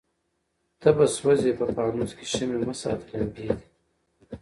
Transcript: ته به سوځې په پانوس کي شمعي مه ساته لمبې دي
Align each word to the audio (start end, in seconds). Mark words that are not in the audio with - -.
ته 0.81 0.89
به 0.97 1.05
سوځې 1.17 1.51
په 1.59 1.65
پانوس 1.75 2.11
کي 2.17 2.25
شمعي 2.33 2.59
مه 2.67 2.75
ساته 2.81 3.11
لمبې 3.19 3.43
دي 3.49 3.57